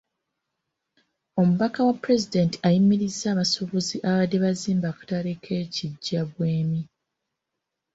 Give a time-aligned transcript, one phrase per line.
[1.39, 5.29] Omubaka wa Pulezidenti ayimirizza abasuubuzi ababadde bazimba akatale
[5.61, 6.81] e Kijjabwemi.